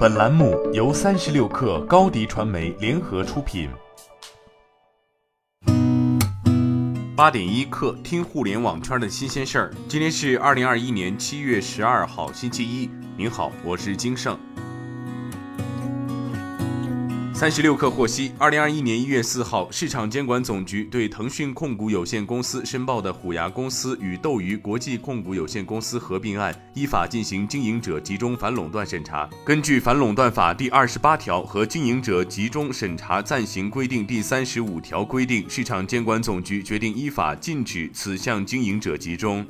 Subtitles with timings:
[0.00, 3.68] 本栏目由三十六氪高低传媒联合出品。
[7.14, 9.74] 八点一刻，听互联网圈的新鲜事儿。
[9.86, 12.88] 今天是二零二一年七月十二号，星期一。
[13.14, 14.40] 您好，我是金盛。
[17.40, 29.26] 三十六氪获悉，二零二一年一月四号，市场监管总局对腾讯控股有限公司申报的虎牙公司与斗鱼国际控股有限公司合并案，依法进行经营者集中反垄断审查。
[29.42, 39.46] 根据《反垄断法》第二十八条和《经营者集中审查暂行规定》第三十五条规定，市场监管总局决定依法禁止此项经营者集中。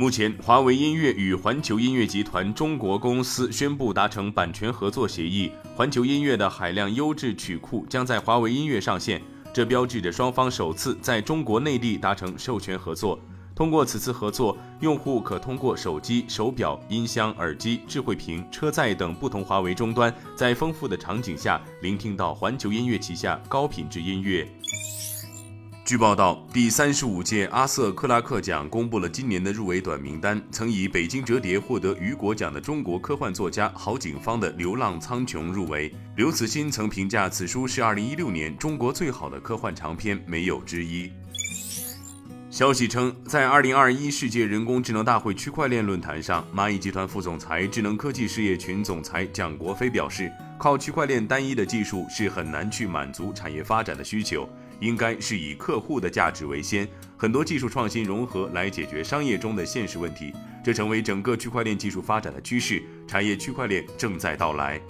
[0.00, 9.20] 目前，华为音乐与环球音乐集团中国公司宣布达成版权合作协议，环球音乐的海量优质曲库将在华为音乐上线，
[9.52, 13.20] 这标志着双方首次在中国内地达成授权合作。
[13.54, 24.48] 通过此次合作，用户可通过手机、手表、音箱、耳机、智慧屏、车载等不同华为终端，在丰富的场景下聆听到环球音乐旗下高品质音乐。
[25.90, 30.40] 据报道，第三十五届阿瑟克拉克奖公布了今年的入围短名单。
[30.52, 35.92] 曾以《北京折叠》获得雨果奖的中国科幻作家郝景芳的《流浪苍穹》入围。
[36.14, 41.10] 刘慈欣曾评价此书是二零一六年中国最好的科幻长篇，没有之一。
[42.50, 54.48] 消息称，在二零二一世界人工智能大会区块链论坛上，蚂蚁集团副总裁、智能科技事业群总裁蒋国飞表示，靠区块链单一的技术是很难去满足产业发展的需求。
[54.80, 60.32] 应该是以客户的价值为先，很多技术创新融合来解决商业中的现实问题，
[60.64, 62.82] 这成为整个区块链技术发展的趋势。
[63.06, 64.80] 产业区块链正在到来。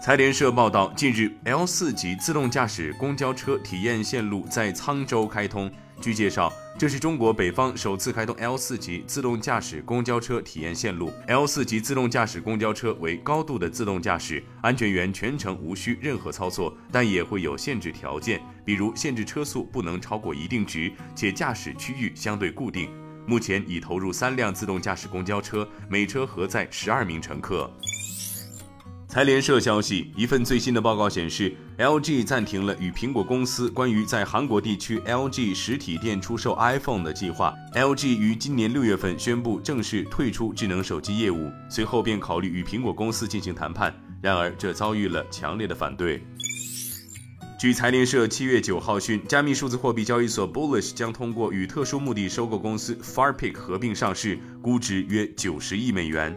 [0.00, 5.70] 财联社报道，近日 L 四级自动驾驶公交车体验线路在沧州开通。
[6.00, 6.52] 据介绍。
[6.78, 11.12] 这是中国北方首次开通 L 四级自动驾驶公交车体验线路。
[11.26, 22.88] L 四级自动驾驶公交车为高度的自动驾驶，安全员全程无需任何操作，但也会有限制条件，比如限制车速不能超过一定值，且驾驶区域相对固定。
[23.26, 27.68] 目前已投入三辆自动驾驶公交车，每车核载十二名乘客。
[29.08, 37.54] 财联社消息，一份最新的报告显示，LG 暂停了与苹果公司关于在韩国地区 LG 实体店出售 iPhone 的计划。
[37.74, 46.22] LG 于今年六月份宣布正式退出智能手机业务，随后便考虑与苹果公司进行谈判，然而这遭遇了强烈的反对。
[47.58, 56.36] 据财联社七月九号讯，加密数字货币交易所 Bullish 将通过与特殊目的收购公司 Farpic 合并上市，估值约九十亿美元。